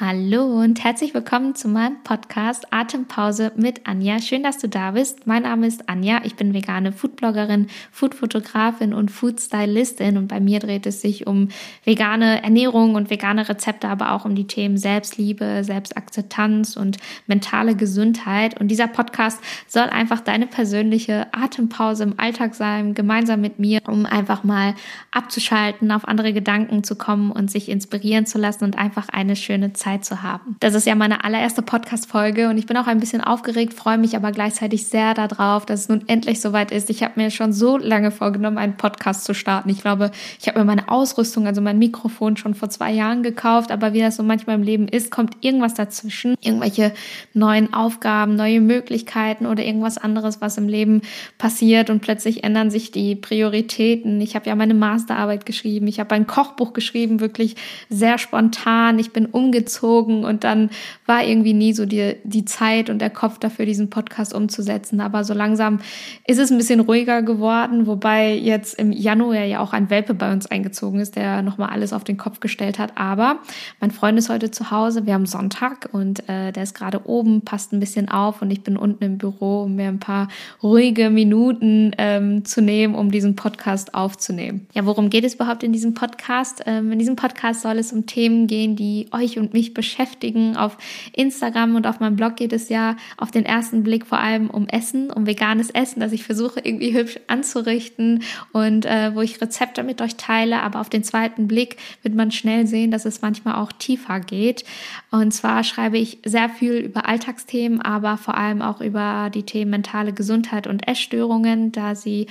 [0.00, 4.20] Hallo und herzlich willkommen zu meinem Podcast Atempause mit Anja.
[4.20, 5.26] Schön, dass du da bist.
[5.26, 6.20] Mein Name ist Anja.
[6.22, 11.48] Ich bin vegane Foodbloggerin, Foodfotografin und Foodstylistin und bei mir dreht es sich um
[11.82, 18.60] vegane Ernährung und vegane Rezepte, aber auch um die Themen Selbstliebe, Selbstakzeptanz und mentale Gesundheit.
[18.60, 24.06] Und dieser Podcast soll einfach deine persönliche Atempause im Alltag sein, gemeinsam mit mir, um
[24.06, 24.76] einfach mal
[25.10, 29.72] abzuschalten, auf andere Gedanken zu kommen und sich inspirieren zu lassen und einfach eine schöne
[29.72, 30.56] Zeit Zeit zu haben.
[30.60, 34.16] Das ist ja meine allererste Podcast-Folge und ich bin auch ein bisschen aufgeregt, freue mich
[34.16, 36.90] aber gleichzeitig sehr darauf, dass es nun endlich soweit ist.
[36.90, 39.70] Ich habe mir schon so lange vorgenommen, einen Podcast zu starten.
[39.70, 43.70] Ich glaube, ich habe mir meine Ausrüstung, also mein Mikrofon schon vor zwei Jahren gekauft,
[43.70, 46.34] aber wie das so manchmal im Leben ist, kommt irgendwas dazwischen.
[46.42, 46.92] Irgendwelche
[47.32, 51.00] neuen Aufgaben, neue Möglichkeiten oder irgendwas anderes, was im Leben
[51.38, 54.20] passiert und plötzlich ändern sich die Prioritäten.
[54.20, 57.56] Ich habe ja meine Masterarbeit geschrieben, ich habe ein Kochbuch geschrieben, wirklich
[57.88, 58.98] sehr spontan.
[58.98, 60.70] Ich bin umgezogen gezogen und dann
[61.06, 65.00] war irgendwie nie so die, die Zeit und der Kopf dafür, diesen Podcast umzusetzen.
[65.00, 65.78] Aber so langsam
[66.26, 70.32] ist es ein bisschen ruhiger geworden, wobei jetzt im Januar ja auch ein Welpe bei
[70.32, 72.92] uns eingezogen ist, der nochmal alles auf den Kopf gestellt hat.
[72.96, 73.38] Aber
[73.80, 77.42] mein Freund ist heute zu Hause, wir haben Sonntag und äh, der ist gerade oben,
[77.42, 80.28] passt ein bisschen auf und ich bin unten im Büro, um mir ein paar
[80.62, 84.66] ruhige Minuten ähm, zu nehmen, um diesen Podcast aufzunehmen.
[84.74, 86.62] Ja, worum geht es überhaupt in diesem Podcast?
[86.66, 90.56] Ähm, in diesem Podcast soll es um Themen gehen, die euch und mich mich beschäftigen.
[90.56, 90.76] Auf
[91.12, 94.66] Instagram und auf meinem Blog geht es ja auf den ersten Blick vor allem um
[94.68, 99.82] Essen, um veganes Essen, das ich versuche irgendwie hübsch anzurichten und äh, wo ich Rezepte
[99.82, 100.62] mit euch teile.
[100.62, 104.64] Aber auf den zweiten Blick wird man schnell sehen, dass es manchmal auch tiefer geht.
[105.10, 109.70] Und zwar schreibe ich sehr viel über Alltagsthemen, aber vor allem auch über die Themen
[109.70, 112.26] mentale Gesundheit und Essstörungen, da sie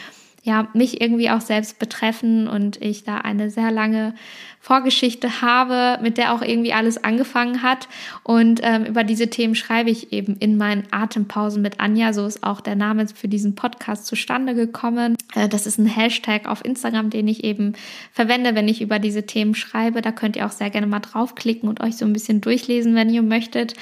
[0.48, 4.14] ja, mich irgendwie auch selbst betreffen und ich da eine sehr lange
[4.68, 7.88] Vorgeschichte habe, mit der auch irgendwie alles angefangen hat.
[8.24, 12.12] Und ähm, über diese Themen schreibe ich eben in meinen Atempausen mit Anja.
[12.12, 15.16] So ist auch der Name für diesen Podcast zustande gekommen.
[15.36, 17.76] Äh, das ist ein Hashtag auf Instagram, den ich eben
[18.12, 20.02] verwende, wenn ich über diese Themen schreibe.
[20.02, 23.10] Da könnt ihr auch sehr gerne mal draufklicken und euch so ein bisschen durchlesen, wenn
[23.10, 23.74] ihr möchtet.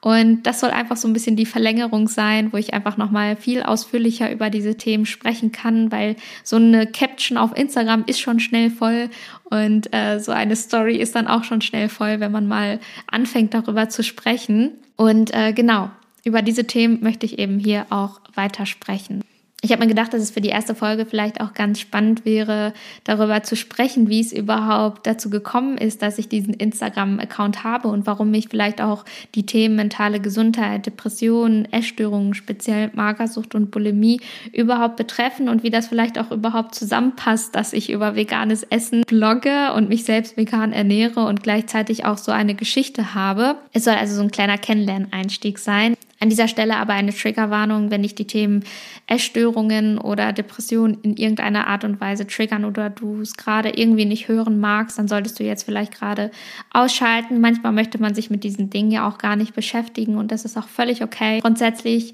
[0.00, 3.62] Und das soll einfach so ein bisschen die Verlängerung sein, wo ich einfach nochmal viel
[3.62, 8.70] ausführlicher über diese Themen sprechen kann, weil so eine Caption auf Instagram ist schon schnell
[8.70, 9.10] voll
[9.50, 12.80] und äh, so eine Story ist dann auch schon schnell voll, wenn man mal
[13.10, 14.72] anfängt darüber zu sprechen.
[14.96, 15.90] Und äh, genau,
[16.24, 19.22] über diese Themen möchte ich eben hier auch weiter sprechen
[19.62, 22.72] ich habe mir gedacht, dass es für die erste Folge vielleicht auch ganz spannend wäre,
[23.04, 28.06] darüber zu sprechen, wie es überhaupt dazu gekommen ist, dass ich diesen Instagram-Account habe und
[28.06, 29.04] warum mich vielleicht auch
[29.34, 34.20] die Themen mentale Gesundheit, Depressionen, Essstörungen, speziell Magersucht und Bulimie
[34.52, 39.74] überhaupt betreffen und wie das vielleicht auch überhaupt zusammenpasst, dass ich über veganes Essen blogge
[39.74, 43.56] und mich selbst vegan ernähre und gleichzeitig auch so eine Geschichte habe.
[43.74, 45.96] Es soll also so ein kleiner Kennenlerneinstieg sein.
[46.22, 48.62] An dieser Stelle aber eine Triggerwarnung, wenn dich die Themen
[49.06, 54.28] Essstörungen oder Depressionen in irgendeiner Art und Weise triggern oder du es gerade irgendwie nicht
[54.28, 56.30] hören magst, dann solltest du jetzt vielleicht gerade
[56.72, 57.40] ausschalten.
[57.40, 60.58] Manchmal möchte man sich mit diesen Dingen ja auch gar nicht beschäftigen und das ist
[60.58, 61.40] auch völlig okay.
[61.40, 62.12] Grundsätzlich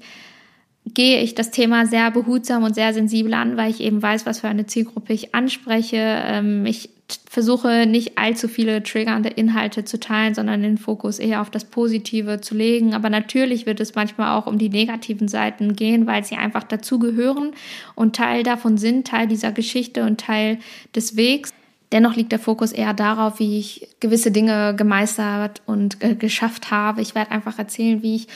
[0.93, 4.39] gehe ich das Thema sehr behutsam und sehr sensibel an, weil ich eben weiß, was
[4.39, 5.97] für eine Zielgruppe ich anspreche.
[5.97, 6.89] Ähm, ich
[7.29, 12.41] versuche nicht allzu viele triggernde Inhalte zu teilen, sondern den Fokus eher auf das Positive
[12.41, 12.93] zu legen.
[12.93, 17.51] Aber natürlich wird es manchmal auch um die negativen Seiten gehen, weil sie einfach dazugehören
[17.95, 20.59] und Teil davon sind, Teil dieser Geschichte und Teil
[20.95, 21.53] des Wegs.
[21.93, 27.01] Dennoch liegt der Fokus eher darauf, wie ich gewisse Dinge gemeistert und geschafft habe.
[27.01, 28.27] Ich werde einfach erzählen, wie ich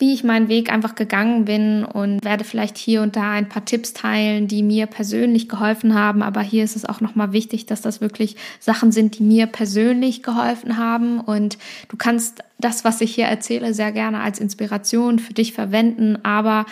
[0.00, 3.64] wie ich meinen Weg einfach gegangen bin und werde vielleicht hier und da ein paar
[3.64, 6.22] Tipps teilen, die mir persönlich geholfen haben.
[6.22, 10.22] Aber hier ist es auch nochmal wichtig, dass das wirklich Sachen sind, die mir persönlich
[10.22, 11.20] geholfen haben.
[11.20, 16.18] Und du kannst das, was ich hier erzähle, sehr gerne als Inspiration für dich verwenden.
[16.24, 16.64] Aber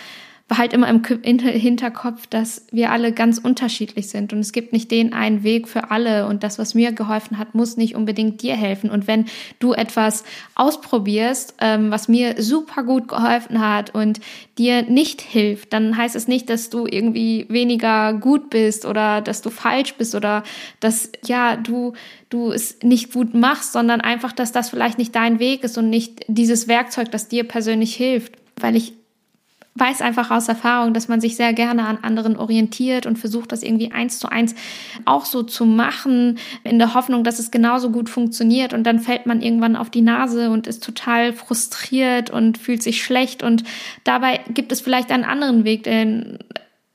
[0.49, 5.13] behalt immer im Hinterkopf, dass wir alle ganz unterschiedlich sind und es gibt nicht den
[5.13, 8.89] einen Weg für alle und das, was mir geholfen hat, muss nicht unbedingt dir helfen.
[8.89, 9.25] Und wenn
[9.59, 10.23] du etwas
[10.55, 14.19] ausprobierst, ähm, was mir super gut geholfen hat und
[14.57, 19.43] dir nicht hilft, dann heißt es nicht, dass du irgendwie weniger gut bist oder dass
[19.43, 20.43] du falsch bist oder
[20.79, 21.93] dass ja du
[22.29, 25.89] du es nicht gut machst, sondern einfach, dass das vielleicht nicht dein Weg ist und
[25.89, 28.33] nicht dieses Werkzeug, das dir persönlich hilft.
[28.59, 28.93] Weil ich
[29.75, 33.63] weiß einfach aus Erfahrung, dass man sich sehr gerne an anderen orientiert und versucht, das
[33.63, 34.55] irgendwie eins zu eins
[35.05, 38.73] auch so zu machen, in der Hoffnung, dass es genauso gut funktioniert.
[38.73, 43.03] Und dann fällt man irgendwann auf die Nase und ist total frustriert und fühlt sich
[43.03, 43.43] schlecht.
[43.43, 43.63] Und
[44.03, 46.39] dabei gibt es vielleicht einen anderen Weg, den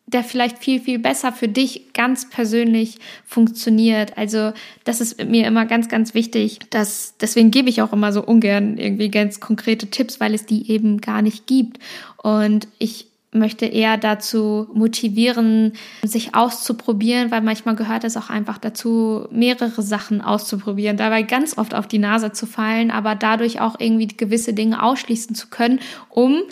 [0.07, 4.19] der vielleicht viel, viel besser für dich ganz persönlich funktioniert.
[4.19, 4.53] Also
[4.85, 6.59] das ist mir immer ganz, ganz wichtig.
[6.71, 10.71] Dass, deswegen gebe ich auch immer so ungern irgendwie ganz konkrete Tipps, weil es die
[10.71, 11.79] eben gar nicht gibt.
[12.23, 15.73] Und ich möchte eher dazu motivieren,
[16.03, 21.75] sich auszuprobieren, weil manchmal gehört es auch einfach dazu, mehrere Sachen auszuprobieren, dabei ganz oft
[21.75, 25.81] auf die Nase zu fallen, aber dadurch auch irgendwie gewisse Dinge ausschließen zu können,
[26.11, 26.43] um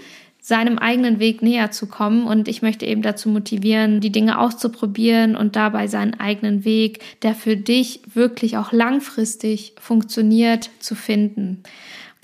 [0.44, 2.24] seinem eigenen Weg näher zu kommen.
[2.24, 7.34] Und ich möchte eben dazu motivieren, die Dinge auszuprobieren und dabei seinen eigenen Weg, der
[7.34, 11.62] für dich wirklich auch langfristig funktioniert, zu finden.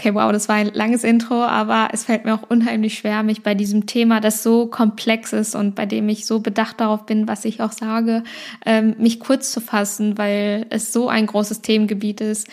[0.01, 3.43] Okay, wow, das war ein langes Intro, aber es fällt mir auch unheimlich schwer, mich
[3.43, 7.27] bei diesem Thema, das so komplex ist und bei dem ich so bedacht darauf bin,
[7.27, 8.23] was ich auch sage,
[8.65, 12.47] ähm, mich kurz zu fassen, weil es so ein großes Themengebiet ist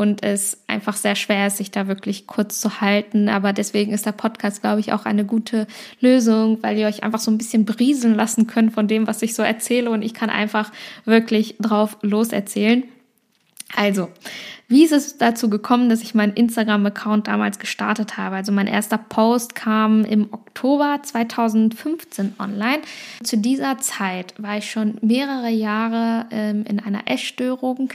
[0.00, 3.28] und es einfach sehr schwer ist, sich da wirklich kurz zu halten.
[3.28, 5.66] Aber deswegen ist der Podcast, glaube ich, auch eine gute
[6.00, 9.34] Lösung, weil ihr euch einfach so ein bisschen brieseln lassen könnt von dem, was ich
[9.34, 10.72] so erzähle und ich kann einfach
[11.04, 12.84] wirklich drauf loserzählen.
[13.76, 14.08] Also,
[14.68, 18.36] wie ist es dazu gekommen, dass ich meinen Instagram-Account damals gestartet habe?
[18.36, 22.80] Also mein erster Post kam im Oktober 2015 online.
[23.22, 27.90] Zu dieser Zeit war ich schon mehrere Jahre ähm, in einer Essstörung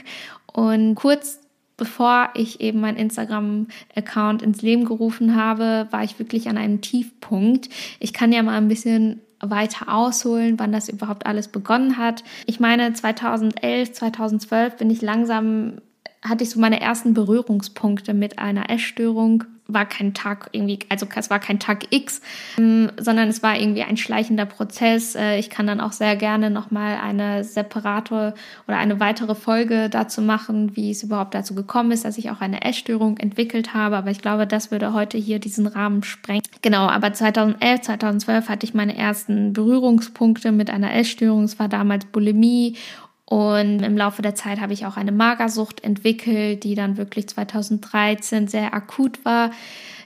[0.53, 1.39] und kurz
[1.77, 7.69] bevor ich eben meinen Instagram-Account ins Leben gerufen habe, war ich wirklich an einem Tiefpunkt.
[7.99, 12.23] Ich kann ja mal ein bisschen weiter ausholen, wann das überhaupt alles begonnen hat.
[12.45, 15.79] Ich meine, 2011, 2012 bin ich langsam
[16.25, 19.43] hatte ich so meine ersten Berührungspunkte mit einer Essstörung.
[19.67, 22.21] War kein Tag irgendwie, also es war kein Tag X,
[22.57, 25.15] ähm, sondern es war irgendwie ein schleichender Prozess.
[25.15, 28.33] Äh, ich kann dann auch sehr gerne nochmal eine separate
[28.67, 32.41] oder eine weitere Folge dazu machen, wie es überhaupt dazu gekommen ist, dass ich auch
[32.41, 33.97] eine Essstörung entwickelt habe.
[33.97, 36.43] Aber ich glaube, das würde heute hier diesen Rahmen sprengen.
[36.61, 41.43] Genau, aber 2011, 2012 hatte ich meine ersten Berührungspunkte mit einer Essstörung.
[41.43, 42.75] Es war damals Bulimie
[43.25, 48.47] und im Laufe der Zeit habe ich auch eine Magersucht entwickelt, die dann wirklich 2013
[48.47, 49.51] sehr akut war.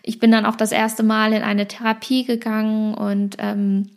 [0.04, 3.89] Ich bin dann auch das erste Mal in eine Therapie gegangen und ähm,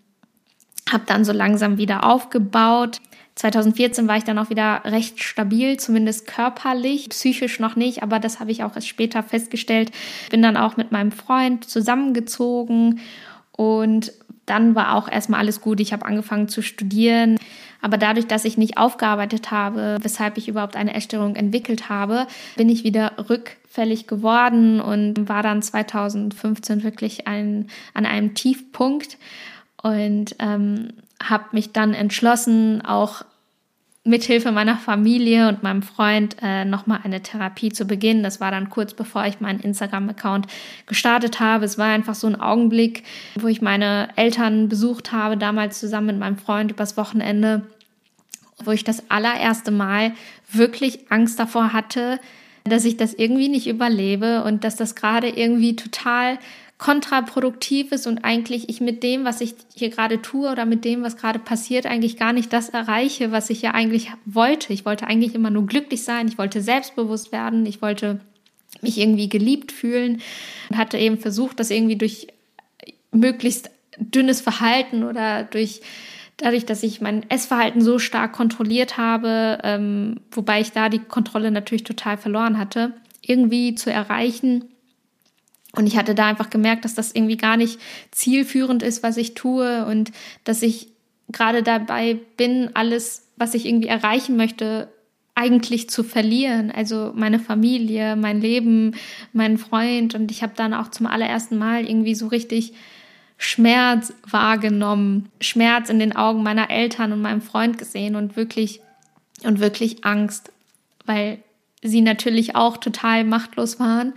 [0.90, 3.00] habe dann so langsam wieder aufgebaut.
[3.36, 8.40] 2014 war ich dann auch wieder recht stabil, zumindest körperlich, psychisch noch nicht, aber das
[8.40, 9.92] habe ich auch erst später festgestellt.
[10.30, 13.00] Bin dann auch mit meinem Freund zusammengezogen
[13.52, 14.12] und
[14.46, 15.80] dann war auch erstmal alles gut.
[15.80, 17.38] Ich habe angefangen zu studieren,
[17.82, 22.26] aber dadurch, dass ich nicht aufgearbeitet habe, weshalb ich überhaupt eine Essstörung entwickelt habe,
[22.56, 29.18] bin ich wieder rückfällig geworden und war dann 2015 wirklich ein, an einem Tiefpunkt
[29.82, 30.92] und ähm,
[31.22, 33.24] habe mich dann entschlossen, auch
[34.04, 38.24] mithilfe meiner Familie und meinem Freund äh, nochmal eine Therapie zu beginnen.
[38.24, 40.46] Das war dann kurz bevor ich meinen Instagram-Account
[40.86, 41.64] gestartet habe.
[41.64, 43.04] Es war einfach so ein Augenblick,
[43.38, 47.62] wo ich meine Eltern besucht habe, damals zusammen mit meinem Freund übers Wochenende,
[48.64, 50.12] wo ich das allererste Mal
[50.50, 52.18] wirklich Angst davor hatte,
[52.64, 56.38] dass ich das irgendwie nicht überlebe und dass das gerade irgendwie total
[56.78, 61.02] kontraproduktiv ist und eigentlich ich mit dem, was ich hier gerade tue oder mit dem,
[61.02, 64.72] was gerade passiert, eigentlich gar nicht das erreiche, was ich ja eigentlich wollte.
[64.72, 68.20] Ich wollte eigentlich immer nur glücklich sein, ich wollte selbstbewusst werden, ich wollte
[68.80, 70.20] mich irgendwie geliebt fühlen
[70.70, 72.26] und hatte eben versucht, das irgendwie durch
[73.12, 75.82] möglichst dünnes Verhalten oder durch
[76.36, 81.50] dadurch, dass ich mein Essverhalten so stark kontrolliert habe, ähm, wobei ich da die Kontrolle
[81.50, 84.64] natürlich total verloren hatte, irgendwie zu erreichen,
[85.74, 89.34] und ich hatte da einfach gemerkt, dass das irgendwie gar nicht zielführend ist, was ich
[89.34, 90.12] tue und
[90.44, 90.88] dass ich
[91.28, 94.88] gerade dabei bin, alles, was ich irgendwie erreichen möchte,
[95.34, 96.70] eigentlich zu verlieren.
[96.70, 98.94] Also meine Familie, mein Leben,
[99.32, 100.14] meinen Freund.
[100.14, 102.74] Und ich habe dann auch zum allerersten Mal irgendwie so richtig
[103.42, 108.80] Schmerz wahrgenommen, Schmerz in den Augen meiner Eltern und meinem Freund gesehen und wirklich
[109.44, 110.52] und wirklich Angst,
[111.04, 111.38] weil
[111.82, 114.14] sie natürlich auch total machtlos waren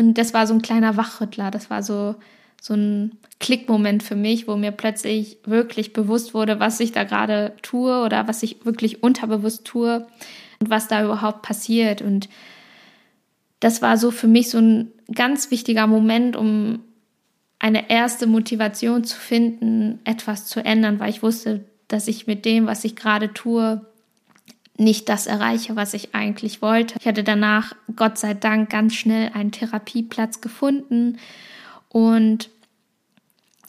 [0.00, 1.50] und das war so ein kleiner Wachrüttler.
[1.50, 2.14] Das war so,
[2.60, 7.52] so ein Klickmoment für mich, wo mir plötzlich wirklich bewusst wurde, was ich da gerade
[7.62, 10.06] tue oder was ich wirklich unterbewusst tue
[10.58, 12.02] und was da überhaupt passiert.
[12.02, 12.28] Und
[13.60, 16.80] das war so für mich so ein ganz wichtiger Moment, um
[17.60, 22.66] eine erste Motivation zu finden, etwas zu ändern, weil ich wusste, dass ich mit dem,
[22.66, 23.84] was ich gerade tue,
[24.76, 26.94] nicht das erreiche, was ich eigentlich wollte.
[26.98, 31.18] Ich hatte danach, Gott sei Dank, ganz schnell einen Therapieplatz gefunden
[31.90, 32.48] und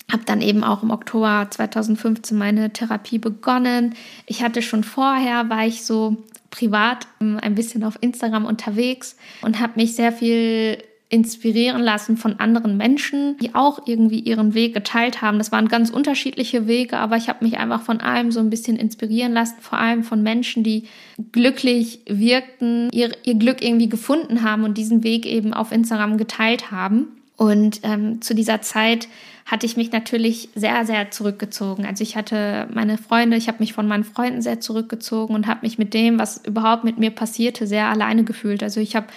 [0.10, 3.96] habe dann eben auch im Oktober 2015 meine Therapie begonnen.
[4.26, 6.18] Ich hatte schon vorher, war ich so
[6.50, 10.82] privat ähm, ein bisschen auf Instagram unterwegs und habe mich sehr viel
[11.12, 15.40] inspirieren lassen von anderen Menschen, die auch irgendwie ihren Weg geteilt haben.
[15.40, 18.78] Das waren ganz unterschiedliche Wege, aber ich habe mich einfach von allem so ein bisschen
[18.78, 20.88] inspirieren lassen, vor allem von Menschen, die
[21.34, 26.72] glücklich wirkten, ihr, ihr Glück irgendwie gefunden haben und diesen Weg eben auf Instagram geteilt
[26.72, 27.08] haben.
[27.36, 29.10] Und ähm, zu dieser Zeit
[29.46, 31.86] hatte ich mich natürlich sehr, sehr zurückgezogen.
[31.86, 35.62] Also ich hatte meine Freunde, ich habe mich von meinen Freunden sehr zurückgezogen und habe
[35.64, 38.64] mich mit dem, was überhaupt mit mir passierte, sehr alleine gefühlt.
[38.64, 39.08] Also ich habe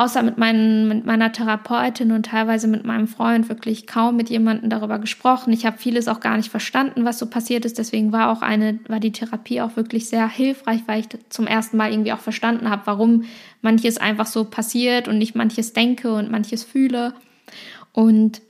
[0.00, 4.70] außer mit, meinen, mit meiner Therapeutin und teilweise mit meinem Freund wirklich kaum mit jemandem
[4.70, 5.52] darüber gesprochen.
[5.52, 7.76] Ich habe vieles auch gar nicht verstanden, was so passiert ist.
[7.76, 11.76] Deswegen war auch eine, war die Therapie auch wirklich sehr hilfreich, weil ich zum ersten
[11.76, 13.24] Mal irgendwie auch verstanden habe, warum
[13.60, 17.12] manches einfach so passiert und ich manches denke und manches fühle.
[17.92, 18.40] Und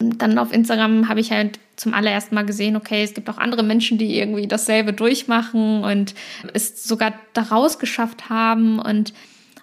[0.00, 3.62] dann auf Instagram habe ich halt zum allerersten Mal gesehen, okay, es gibt auch andere
[3.62, 6.16] Menschen, die irgendwie dasselbe durchmachen und
[6.54, 9.12] es sogar daraus geschafft haben und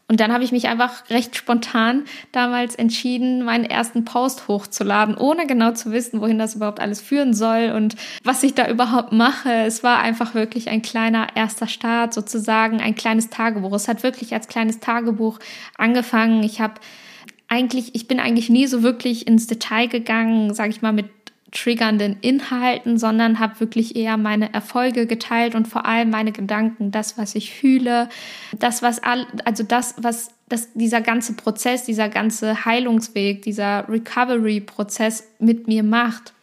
[0.08, 5.48] und dann habe ich mich einfach recht spontan damals entschieden, meinen ersten Post hochzuladen, ohne
[5.48, 9.52] genau zu wissen, wohin das überhaupt alles führen soll und was ich da überhaupt mache.
[9.52, 13.74] Es war einfach wirklich ein kleiner erster Start, sozusagen ein kleines Tagebuch.
[13.74, 15.40] Es hat wirklich als kleines Tagebuch
[15.76, 16.44] angefangen.
[16.44, 16.76] Ich habe
[17.48, 21.10] eigentlich, ich bin eigentlich nie so wirklich ins Detail gegangen, sage ich mal, mit
[21.56, 27.18] triggernden Inhalten, sondern habe wirklich eher meine Erfolge geteilt und vor allem meine Gedanken, das,
[27.18, 28.10] was ich fühle,
[28.60, 35.28] das, was all, also das, was das, dieser ganze Prozess, dieser ganze Heilungsweg, dieser Recovery-Prozess
[35.40, 36.34] mit mir macht.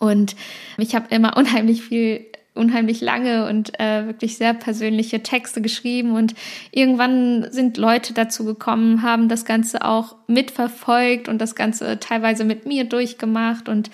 [0.00, 0.34] Und
[0.78, 6.34] ich habe immer unheimlich viel unheimlich lange und äh, wirklich sehr persönliche Texte geschrieben und
[6.72, 12.66] irgendwann sind Leute dazu gekommen, haben das Ganze auch mitverfolgt und das Ganze teilweise mit
[12.66, 13.90] mir durchgemacht und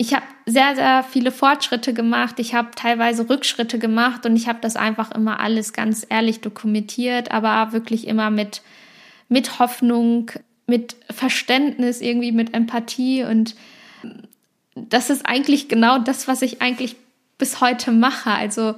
[0.00, 2.36] ich habe sehr, sehr viele Fortschritte gemacht.
[2.38, 7.30] Ich habe teilweise Rückschritte gemacht und ich habe das einfach immer alles ganz ehrlich dokumentiert,
[7.30, 8.62] aber wirklich immer mit,
[9.28, 10.30] mit Hoffnung,
[10.66, 13.24] mit Verständnis, irgendwie mit Empathie.
[13.24, 13.56] Und
[14.74, 16.96] das ist eigentlich genau das, was ich eigentlich
[17.36, 18.30] bis heute mache.
[18.30, 18.76] Also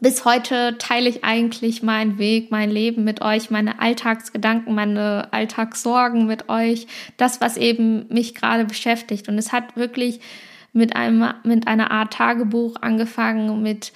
[0.00, 6.26] bis heute teile ich eigentlich meinen Weg, mein Leben mit euch, meine Alltagsgedanken, meine Alltagssorgen
[6.26, 6.86] mit euch,
[7.16, 9.28] das, was eben mich gerade beschäftigt.
[9.28, 10.20] Und es hat wirklich
[10.72, 13.92] mit einem, mit einer Art Tagebuch angefangen, mit,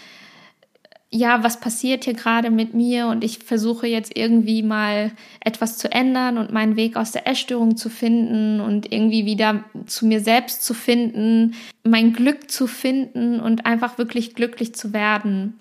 [1.08, 3.06] ja, was passiert hier gerade mit mir?
[3.06, 7.76] Und ich versuche jetzt irgendwie mal etwas zu ändern und meinen Weg aus der Essstörung
[7.76, 11.54] zu finden und irgendwie wieder zu mir selbst zu finden,
[11.84, 15.60] mein Glück zu finden und einfach wirklich glücklich zu werden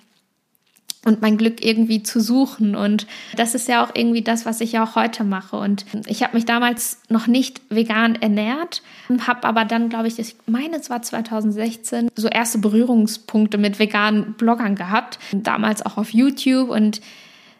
[1.05, 2.75] und mein Glück irgendwie zu suchen.
[2.75, 5.57] Und das ist ja auch irgendwie das, was ich ja auch heute mache.
[5.57, 8.83] Und ich habe mich damals noch nicht vegan ernährt,
[9.25, 14.33] habe aber dann, glaube ich, ich meine, es war 2016, so erste Berührungspunkte mit veganen
[14.33, 15.17] Bloggern gehabt.
[15.31, 17.01] Damals auch auf YouTube und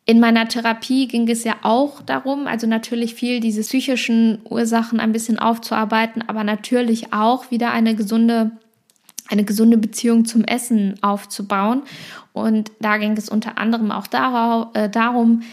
[0.06, 5.12] in meiner Therapie ging es ja auch darum, also natürlich viel diese psychischen Ursachen ein
[5.12, 8.52] bisschen aufzuarbeiten, aber natürlich auch wieder eine gesunde
[9.32, 11.84] eine gesunde Beziehung zum Essen aufzubauen.
[12.34, 14.06] Und da ging es unter anderem auch
[14.74, 15.44] äh, darum,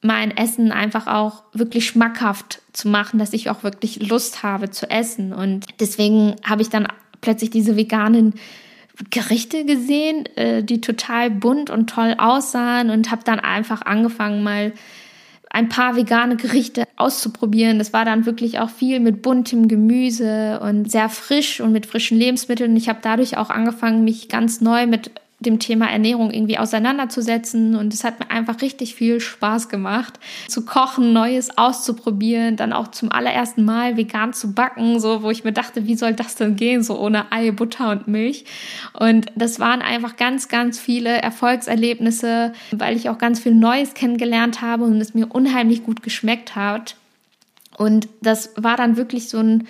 [0.00, 4.88] mein Essen einfach auch wirklich schmackhaft zu machen, dass ich auch wirklich Lust habe zu
[4.90, 5.32] essen.
[5.32, 6.86] Und deswegen habe ich dann
[7.20, 8.34] plötzlich diese veganen
[9.10, 14.72] Gerichte gesehen, äh, die total bunt und toll aussahen und habe dann einfach angefangen, mal
[15.50, 17.78] ein paar vegane Gerichte auszuprobieren.
[17.78, 22.18] Das war dann wirklich auch viel mit buntem Gemüse und sehr frisch und mit frischen
[22.18, 22.76] Lebensmitteln.
[22.76, 27.94] Ich habe dadurch auch angefangen, mich ganz neu mit dem Thema Ernährung irgendwie auseinanderzusetzen und
[27.94, 30.18] es hat mir einfach richtig viel Spaß gemacht,
[30.48, 35.44] zu kochen, Neues auszuprobieren, dann auch zum allerersten Mal vegan zu backen, so wo ich
[35.44, 38.46] mir dachte, wie soll das denn gehen, so ohne Ei, Butter und Milch.
[38.98, 44.60] Und das waren einfach ganz, ganz viele Erfolgserlebnisse, weil ich auch ganz viel Neues kennengelernt
[44.60, 46.96] habe und es mir unheimlich gut geschmeckt hat.
[47.76, 49.68] Und das war dann wirklich so ein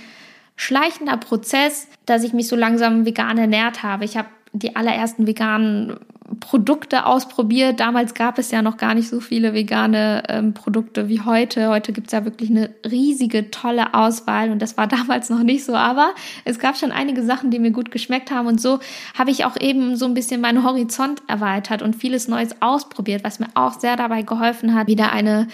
[0.56, 4.04] schleichender Prozess, dass ich mich so langsam vegan ernährt habe.
[4.04, 5.98] Ich habe die allerersten veganen
[6.40, 7.80] Produkte ausprobiert.
[7.80, 11.68] Damals gab es ja noch gar nicht so viele vegane ähm, Produkte wie heute.
[11.68, 15.64] Heute gibt es ja wirklich eine riesige, tolle Auswahl und das war damals noch nicht
[15.64, 15.74] so.
[15.74, 16.10] Aber
[16.44, 18.78] es gab schon einige Sachen, die mir gut geschmeckt haben und so
[19.18, 23.40] habe ich auch eben so ein bisschen meinen Horizont erweitert und vieles Neues ausprobiert, was
[23.40, 25.48] mir auch sehr dabei geholfen hat, wieder eine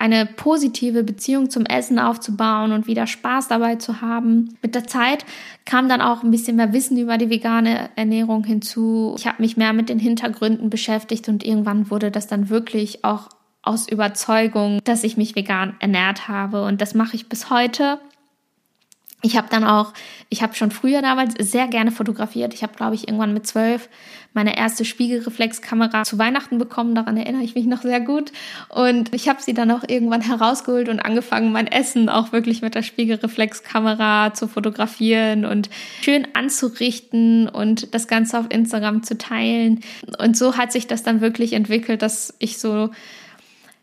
[0.00, 4.56] eine positive Beziehung zum Essen aufzubauen und wieder Spaß dabei zu haben.
[4.62, 5.26] Mit der Zeit
[5.66, 9.14] kam dann auch ein bisschen mehr Wissen über die vegane Ernährung hinzu.
[9.18, 13.28] Ich habe mich mehr mit den Hintergründen beschäftigt und irgendwann wurde das dann wirklich auch
[13.62, 18.00] aus Überzeugung, dass ich mich vegan ernährt habe und das mache ich bis heute.
[19.22, 19.92] Ich habe dann auch,
[20.28, 22.54] ich habe schon früher damals sehr gerne fotografiert.
[22.54, 23.88] Ich habe, glaube ich, irgendwann mit zwölf
[24.32, 26.94] meine erste Spiegelreflexkamera zu Weihnachten bekommen.
[26.94, 28.32] Daran erinnere ich mich noch sehr gut.
[28.68, 32.74] Und ich habe sie dann auch irgendwann herausgeholt und angefangen, mein Essen auch wirklich mit
[32.74, 35.68] der Spiegelreflexkamera zu fotografieren und
[36.00, 39.80] schön anzurichten und das Ganze auf Instagram zu teilen.
[40.18, 42.90] Und so hat sich das dann wirklich entwickelt, dass ich so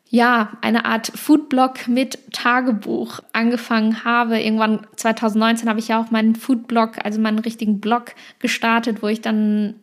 [0.09, 4.39] ja, eine Art Foodblog mit Tagebuch angefangen habe.
[4.39, 9.21] Irgendwann 2019 habe ich ja auch meinen Foodblog, also meinen richtigen Blog gestartet, wo ich
[9.21, 9.75] dann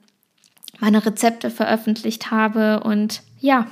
[0.80, 2.80] meine Rezepte veröffentlicht habe.
[2.80, 3.66] Und ja,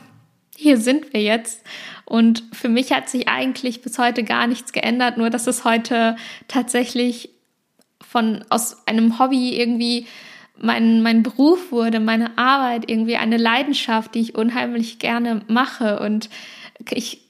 [0.54, 1.64] hier sind wir jetzt.
[2.04, 6.16] Und für mich hat sich eigentlich bis heute gar nichts geändert, nur dass es heute
[6.48, 7.30] tatsächlich
[8.00, 10.06] von aus einem Hobby irgendwie
[10.58, 15.98] mein, mein Beruf wurde, meine Arbeit, irgendwie eine Leidenschaft, die ich unheimlich gerne mache.
[16.00, 16.30] Und
[16.90, 17.22] ich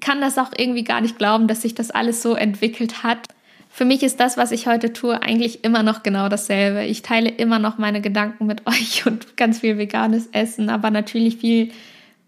[0.00, 3.28] kann das auch irgendwie gar nicht glauben, dass sich das alles so entwickelt hat.
[3.70, 6.84] Für mich ist das, was ich heute tue, eigentlich immer noch genau dasselbe.
[6.84, 11.36] Ich teile immer noch meine Gedanken mit euch und ganz viel veganes Essen, aber natürlich
[11.36, 11.70] viel,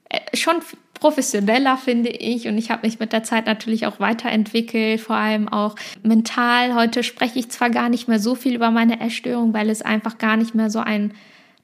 [0.09, 0.57] äh, schon
[1.01, 2.47] professioneller, finde ich.
[2.47, 6.75] Und ich habe mich mit der Zeit natürlich auch weiterentwickelt, vor allem auch mental.
[6.75, 10.19] Heute spreche ich zwar gar nicht mehr so viel über meine Essstörung, weil es einfach
[10.19, 11.13] gar nicht mehr so ein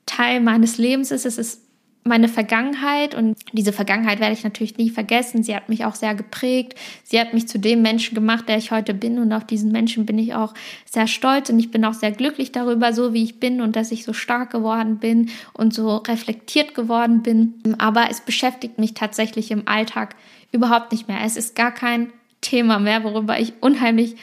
[0.06, 1.26] Teil meines Lebens ist.
[1.26, 1.65] Es ist
[2.06, 5.42] meine Vergangenheit und diese Vergangenheit werde ich natürlich nie vergessen.
[5.42, 6.75] Sie hat mich auch sehr geprägt.
[7.04, 10.06] Sie hat mich zu dem Menschen gemacht, der ich heute bin und auf diesen Menschen
[10.06, 13.40] bin ich auch sehr stolz und ich bin auch sehr glücklich darüber, so wie ich
[13.40, 17.54] bin und dass ich so stark geworden bin und so reflektiert geworden bin.
[17.78, 20.16] Aber es beschäftigt mich tatsächlich im Alltag
[20.52, 21.18] überhaupt nicht mehr.
[21.25, 24.16] Es ist gar kein Thema mehr, worüber ich unheimlich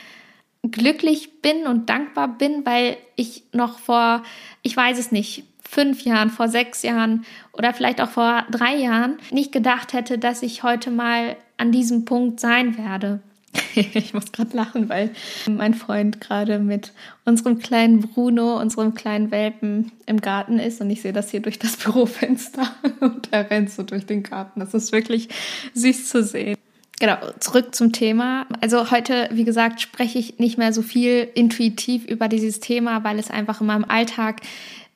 [0.63, 4.23] glücklich bin und dankbar bin, weil ich noch vor,
[4.61, 9.17] ich weiß es nicht, fünf Jahren, vor sechs Jahren oder vielleicht auch vor drei Jahren
[9.31, 13.21] nicht gedacht hätte, dass ich heute mal an diesem Punkt sein werde.
[13.75, 15.11] ich muss gerade lachen, weil
[15.47, 16.91] mein Freund gerade mit
[17.25, 21.59] unserem kleinen Bruno, unserem kleinen Welpen im Garten ist und ich sehe das hier durch
[21.59, 22.67] das Bürofenster
[22.99, 24.59] und er rennt so durch den Garten.
[24.59, 25.29] Das ist wirklich
[25.73, 26.57] süß zu sehen.
[27.03, 28.45] Genau, zurück zum Thema.
[28.61, 33.19] Also heute, wie gesagt, spreche ich nicht mehr so viel intuitiv über dieses Thema, weil
[33.19, 34.39] es einfach in meinem Alltag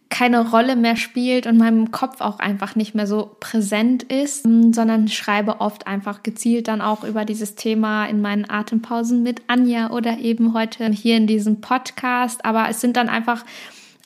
[0.08, 4.72] keine Rolle mehr spielt und meinem Kopf auch einfach nicht mehr so präsent ist, ähm,
[4.72, 9.90] sondern schreibe oft einfach gezielt dann auch über dieses Thema in meinen Atempausen mit Anja
[9.90, 12.46] oder eben heute hier in diesem Podcast.
[12.46, 13.44] Aber es sind dann einfach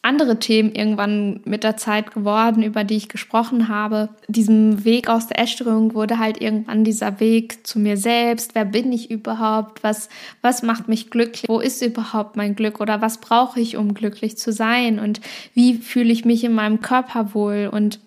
[0.04, 4.10] andere Themen irgendwann mit der Zeit geworden, über die ich gesprochen habe.
[4.28, 8.56] Diesem Weg aus der Essstörung wurde halt irgendwann dieser Weg zu mir selbst.
[8.56, 9.84] Wer bin ich überhaupt?
[9.84, 10.10] Was,
[10.42, 11.48] was macht mich glücklich?
[11.48, 12.80] Wo ist überhaupt mein Glück?
[12.80, 14.98] Oder was brauche ich, um glücklich zu sein?
[15.00, 15.22] Und
[15.54, 17.70] wie fühle ich mich in meinem Körper wohl?
[17.72, 18.00] Und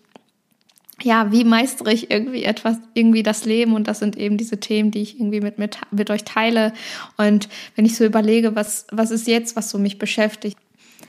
[1.01, 3.75] ja, wie meistere ich irgendwie etwas, irgendwie das Leben?
[3.75, 6.73] Und das sind eben diese Themen, die ich irgendwie mit, mit, mit euch teile.
[7.19, 10.57] Und wenn ich so überlege, was, was ist jetzt, was so mich beschäftigt,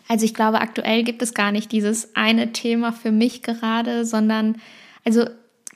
[0.07, 4.57] also ich glaube, aktuell gibt es gar nicht dieses eine Thema für mich gerade, sondern
[5.03, 5.25] also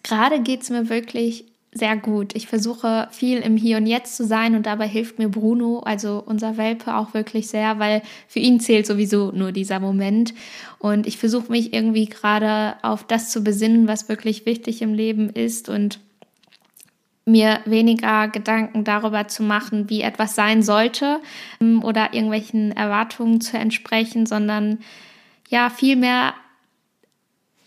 [0.04, 2.36] gerade geht es mir wirklich sehr gut.
[2.36, 6.24] Ich versuche viel im Hier und Jetzt zu sein und dabei hilft mir Bruno, also
[6.26, 10.34] unser Welpe, auch wirklich sehr, weil für ihn zählt sowieso nur dieser Moment.
[10.80, 15.30] Und ich versuche mich irgendwie gerade auf das zu besinnen, was wirklich wichtig im Leben
[15.30, 16.00] ist und
[17.32, 21.20] mir weniger Gedanken darüber zu machen, wie etwas sein sollte
[21.62, 24.80] ähm, oder irgendwelchen Erwartungen zu entsprechen, sondern
[25.50, 26.34] ja, vielmehr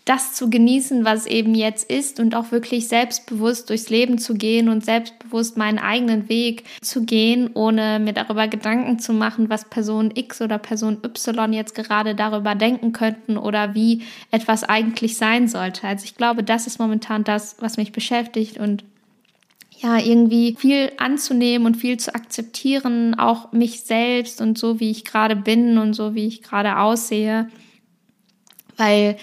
[0.05, 4.67] das zu genießen, was eben jetzt ist und auch wirklich selbstbewusst durchs Leben zu gehen
[4.67, 10.11] und selbstbewusst meinen eigenen Weg zu gehen, ohne mir darüber Gedanken zu machen, was Person
[10.13, 15.87] X oder Person Y jetzt gerade darüber denken könnten oder wie etwas eigentlich sein sollte.
[15.87, 18.83] Also ich glaube, das ist momentan das, was mich beschäftigt und
[19.83, 25.03] ja, irgendwie viel anzunehmen und viel zu akzeptieren, auch mich selbst und so, wie ich
[25.03, 27.49] gerade bin und so, wie ich gerade aussehe.
[28.77, 29.17] Weil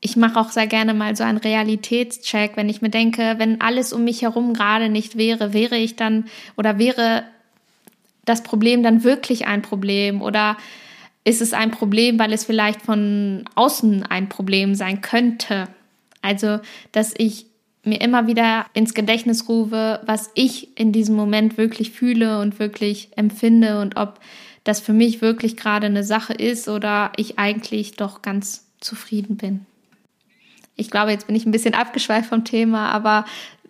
[0.00, 3.92] ich mache auch sehr gerne mal so einen Realitätscheck, wenn ich mir denke, wenn alles
[3.92, 7.24] um mich herum gerade nicht wäre, wäre ich dann oder wäre
[8.24, 10.56] das Problem dann wirklich ein Problem oder
[11.24, 15.66] ist es ein Problem, weil es vielleicht von außen ein Problem sein könnte?
[16.22, 16.60] Also,
[16.92, 17.46] dass ich
[17.86, 23.10] mir immer wieder ins Gedächtnis rufe, was ich in diesem Moment wirklich fühle und wirklich
[23.16, 24.20] empfinde und ob
[24.64, 29.66] das für mich wirklich gerade eine Sache ist oder ich eigentlich doch ganz zufrieden bin.
[30.74, 33.24] Ich glaube, jetzt bin ich ein bisschen abgeschweift vom Thema, aber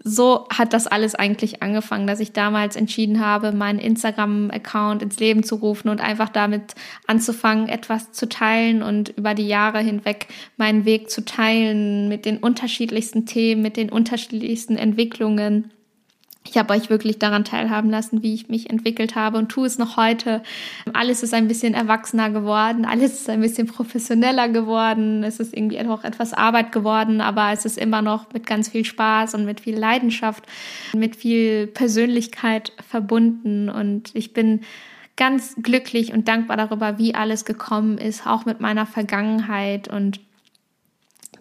[0.09, 5.43] so hat das alles eigentlich angefangen, dass ich damals entschieden habe, meinen Instagram-Account ins Leben
[5.43, 6.77] zu rufen und einfach damit
[7.09, 12.39] anzufangen, etwas zu teilen und über die Jahre hinweg meinen Weg zu teilen mit den
[12.39, 15.73] unterschiedlichsten Themen, mit den unterschiedlichsten Entwicklungen
[16.49, 19.79] Ich habe euch wirklich daran teilhaben lassen, wie ich mich entwickelt habe und tue es
[19.79, 20.43] noch heute.
[20.93, 25.81] Alles ist ein bisschen erwachsener geworden, alles ist ein bisschen professioneller geworden, es ist irgendwie
[25.81, 29.61] auch etwas Arbeit geworden, aber es ist immer noch mit ganz viel Spaß und mit
[29.61, 30.45] viel Leidenschaft,
[30.95, 34.61] mit viel Persönlichkeit verbunden und ich bin
[35.17, 40.21] ganz glücklich und dankbar darüber, wie alles gekommen ist, auch mit meiner Vergangenheit und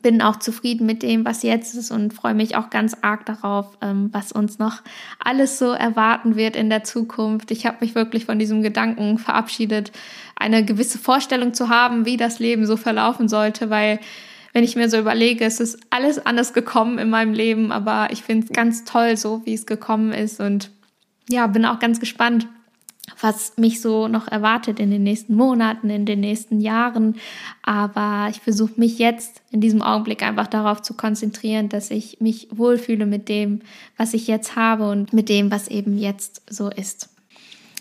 [0.05, 3.75] bin auch zufrieden mit dem, was jetzt ist und freue mich auch ganz arg darauf,
[3.81, 4.83] ähm, was uns noch
[5.17, 7.49] alles so erwarten wird in der Zukunft.
[7.49, 9.91] Ich habe mich wirklich von diesem Gedanken verabschiedet,
[10.35, 13.99] eine gewisse Vorstellung zu haben, wie das Leben so verlaufen sollte, weil
[14.53, 18.21] wenn ich mir so überlege, es ist alles anders gekommen in meinem Leben, aber ich
[18.21, 20.69] finde es ganz toll, so wie es gekommen ist und
[21.27, 22.47] ja, bin auch ganz gespannt,
[23.21, 27.15] was mich so noch erwartet in den nächsten Monaten, in den nächsten Jahren.
[27.63, 32.47] Aber ich versuche mich jetzt in diesem Augenblick einfach darauf zu konzentrieren, dass ich mich
[32.51, 33.61] wohlfühle mit dem,
[33.97, 37.09] was ich jetzt habe und mit dem, was eben jetzt so ist.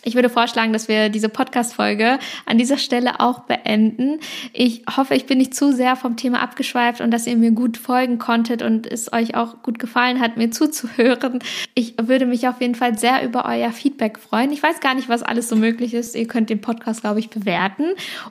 [0.05, 4.21] Ich würde vorschlagen, dass wir diese Podcast-Folge an dieser Stelle auch beenden.
[4.53, 7.79] Ich hoffe, ich bin nicht zu sehr vom Thema abgeschweift und dass ihr mir gut
[7.79, 11.39] folgen konntet und es euch auch gut gefallen hat, mir zuzuhören.
[11.75, 14.53] Ich würde mich auf jeden Fall sehr über euer Feedback freuen.
[14.53, 16.15] Ich weiß gar nicht, was alles so möglich ist.
[16.15, 17.87] Ihr könnt den Podcast, glaube ich, bewerten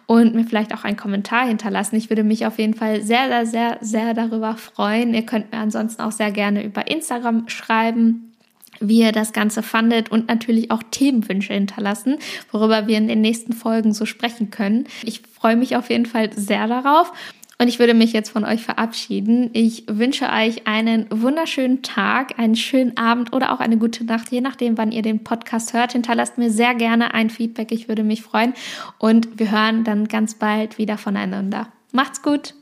[0.05, 1.95] und mir vielleicht auch einen Kommentar hinterlassen.
[1.95, 5.15] Ich würde mich auf jeden Fall sehr, sehr, sehr, sehr darüber freuen.
[5.15, 8.32] Ihr könnt mir ansonsten auch sehr gerne über Instagram schreiben
[8.87, 12.17] wie ihr das Ganze fandet und natürlich auch Themenwünsche hinterlassen,
[12.51, 14.85] worüber wir in den nächsten Folgen so sprechen können.
[15.03, 17.11] Ich freue mich auf jeden Fall sehr darauf.
[17.59, 19.49] Und ich würde mich jetzt von euch verabschieden.
[19.53, 24.41] Ich wünsche euch einen wunderschönen Tag, einen schönen Abend oder auch eine gute Nacht, je
[24.41, 25.93] nachdem, wann ihr den Podcast hört.
[25.93, 27.71] Hinterlasst mir sehr gerne ein Feedback.
[27.71, 28.53] Ich würde mich freuen.
[28.97, 31.67] Und wir hören dann ganz bald wieder voneinander.
[31.91, 32.55] Macht's gut!